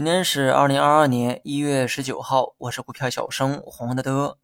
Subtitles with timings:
[0.00, 4.38] 今天是二零二二年一月十九号，我是股票小生黄的德，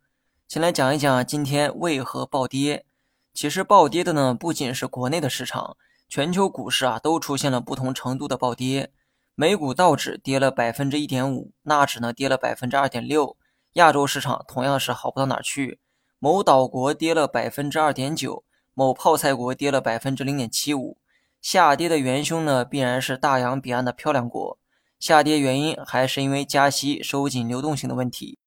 [0.46, 2.84] 先来讲一讲今天为何暴跌。
[3.32, 5.78] 其实暴跌的呢，不仅是国内的市场，
[6.10, 8.92] 全球股市啊都出现了不同程度的暴跌。
[9.34, 13.38] 美股道指跌了百分之一点五，纳指呢跌了百分之二点六。
[13.72, 15.80] 亚洲市场同样是好不到哪去，
[16.18, 18.44] 某岛国跌了百分之二点九，
[18.74, 20.98] 某泡菜国跌了百分之零点七五。
[21.40, 24.58] 下跌的元凶呢，必然是大洋彼岸的漂亮国。
[24.98, 28.38] 下跌原因还是因为加息收紧流动性的问题，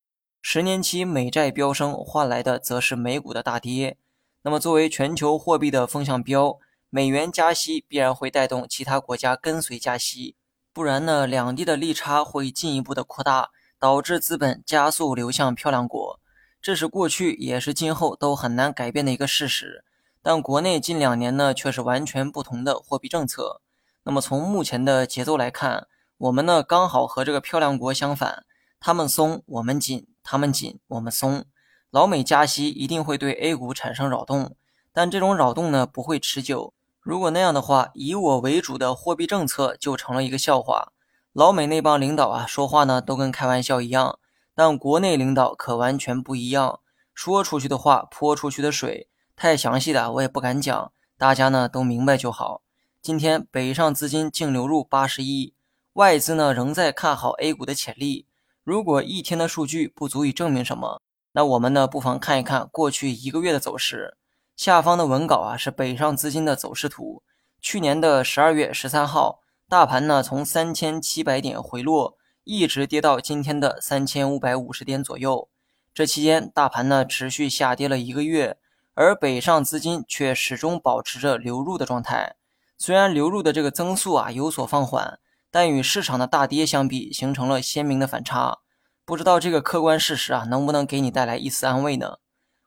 [0.42, 3.98] 十年期美债飙升换来的则是美股的大跌。
[4.42, 6.58] 那么作为全球货币的风向标，
[6.90, 10.36] 美元加息必然会带动其他国家跟随加息，
[10.74, 16.20] 不然呢，两地的利差会进一步的扩大，导致资本加速流向漂亮国。
[16.62, 19.84] 这是过去也是今后都很难改变的一个事实。
[20.22, 23.62] 但国内近两年呢，却是完全不同的货币政策。
[24.04, 25.88] 那么从目前的节奏来看，
[26.20, 28.44] 我们呢刚好和这个漂亮国相反，
[28.78, 31.46] 他们松我们紧，他们紧我们松。
[31.92, 34.58] 老美加息一定会对 A 股产生扰动，
[34.92, 36.74] 但这种扰动呢不会持久。
[37.00, 40.92] 如果那样的话，以我为主的货币政策就成了一个笑话。
[41.32, 44.20] 老美那帮领导啊说话呢都跟开玩笑一样，
[44.54, 46.82] 但国内领导可完全不一样，
[47.14, 49.08] 说出去的话泼出去的水。
[49.38, 52.62] 太详细的我也不敢讲，大家呢都明白就好。
[53.02, 55.54] 今天北上资金净流入八十亿。
[56.00, 58.26] 外资呢仍在看好 A 股的潜力。
[58.64, 61.02] 如果一天的数据不足以证明什么，
[61.34, 64.16] 那我们呢不妨看一看过去一个月的走势。
[64.56, 67.22] 下方的文稿啊是北上资金的走势图。
[67.62, 75.50] 去年的十二月十三号，大盘呢从三千七百点回落，一直跌到今天的三千五百五十点左右。
[75.94, 78.56] 这期间，大盘呢持续下跌了一个月，
[78.94, 82.38] 而北上资金却始终保持着流入的状态。
[82.78, 85.20] 虽然流入的这个增速啊有所放缓。
[85.52, 88.60] 但与市场的大跌相比，形成了鲜明的反差。
[89.06, 92.20] 不知道这个客观事实啊，能不能给你带来一丝安慰呢？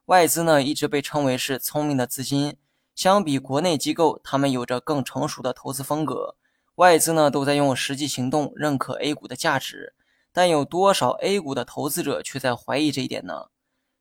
[0.07, 2.57] 外资呢，一直被称为是聪明的资金，
[2.95, 6.37] 相比国内机构，他们有着更成熟的投资风格。
[6.75, 9.95] 外资呢，都在用实际行动认可 A 股的价值，
[10.33, 13.47] 但有多少 A 股的投资者却在怀疑这一点呢？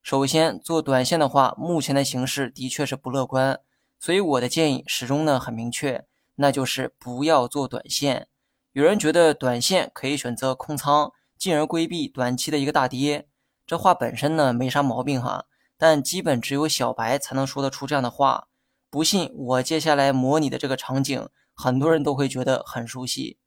[0.02, 3.59] 首先，做短线的话，目前的形势的确是不乐观，
[4.00, 6.06] 所以我的建议始终呢很明确，
[6.38, 8.28] 那就是不要做短线。
[8.74, 13.28] 有人觉得短线可以选择空仓，进而规避短期的一个大跌。
[13.68, 15.44] 这话本身呢没啥毛病哈，
[15.78, 18.48] 但基本只有小白才能说得出这样的话。
[18.90, 23.38] 不信我接下来模拟的这个场景，很多人都会觉得很熟悉。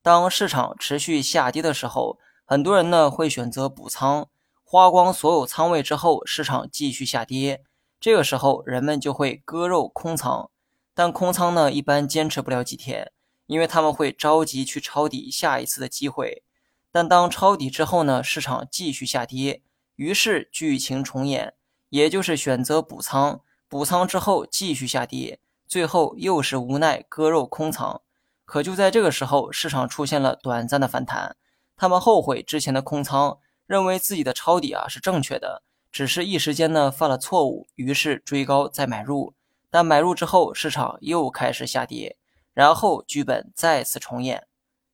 [0.00, 4.28] 当市场持续下跌的时候，很多人呢会选择补仓，
[4.64, 7.62] 花光所有仓位之后，市场继续下跌，
[8.00, 10.50] 这个时候人们就会割肉空仓，
[10.94, 13.12] 但空仓呢一般坚持不了几天。
[13.50, 16.44] 因为他们会着急去抄底下一次的机会，
[16.92, 19.60] 但当抄底之后呢，市场继续下跌，
[19.96, 21.54] 于是剧情重演，
[21.88, 28.02] 也就是选择补仓，补仓之后继续下跌，最后又是无奈割肉空仓。
[28.44, 31.34] 可就在这个时候，市场出现了短暂的反弹，
[31.76, 39.34] 他们后悔之前的空仓，认为自己的抄底啊是正确的，只是一时间呢犯了错误，于是追高再买入，
[39.68, 42.16] 但买入之后市场又开始下跌。
[42.60, 44.46] 然后剧本再次重演，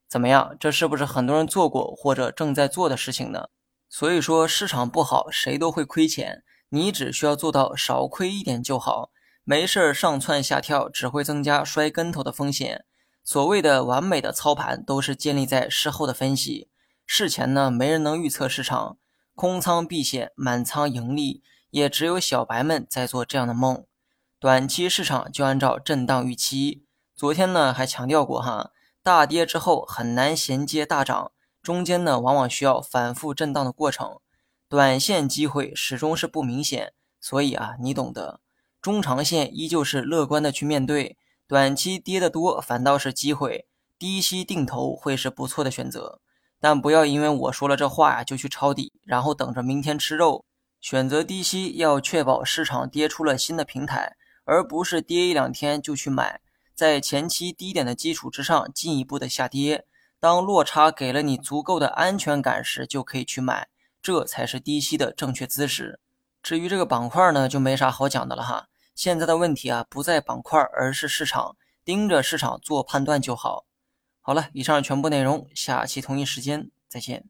[0.08, 0.56] 怎么样？
[0.60, 3.48] 这是不是很多人做过或者正在做的事情呢？
[3.88, 9.10] 所以说市场不好，谁都会亏钱，你只需要做到少亏一点就好。
[9.42, 12.84] 没事儿上蹿下跳，只会增加摔跟头的风险。
[13.24, 16.70] 所谓的完美的操盘，都是建立在事后的分析。
[17.04, 18.98] 事前呢，没人能预测市场，
[19.34, 23.84] 空仓避险，满仓盈利，也只有小白们在做这样的梦。
[24.38, 26.85] 短期市场就按照震荡预期。
[27.16, 28.72] 昨天呢还强调过哈，
[29.02, 31.32] 大跌之后很难衔接大涨，
[31.62, 34.20] 中间呢往往需要反复震荡的过程，
[34.68, 38.40] 短线机会始终是不明显，所以啊你懂得，
[38.82, 41.16] 中长线依旧是乐观的去面对，
[41.48, 43.66] 短期跌得多反倒是机会，
[43.98, 46.20] 低吸定投会是不错的选择，
[46.60, 50.44] 但不要因为我说了这话呀就去抄底，然后等着明天吃肉，
[50.82, 56.42] 选择低吸要确保市场跌出了新的平台，而不是跌一两天就去买。
[56.76, 59.86] 在前期低点的基础之上进一步的下跌，
[60.20, 63.68] 当落差给了你足够的安全感时，就可以去买，
[64.02, 65.98] 这才是低吸的正确姿势。
[66.42, 68.68] 至于这个板块呢，就没啥好讲的了哈。
[68.94, 73.64] 现在的问题啊，不在板块，而是市场，盯着市场做判断就好。
[74.20, 77.24] 好了，以上全部内容，下期同一时间再见。